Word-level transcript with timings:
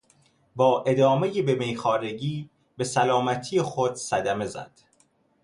با 0.55 0.83
ادامهی 0.87 1.41
به 1.41 1.55
میخوارگی 1.55 2.49
به 2.77 2.83
سلامتی 2.83 3.61
خود 3.61 3.95
صدمه 3.95 4.45
زد. 4.45 4.71